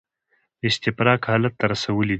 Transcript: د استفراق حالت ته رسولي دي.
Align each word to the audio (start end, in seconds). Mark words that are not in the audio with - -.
د 0.59 0.61
استفراق 0.71 1.21
حالت 1.29 1.53
ته 1.59 1.65
رسولي 1.73 2.07
دي. 2.07 2.09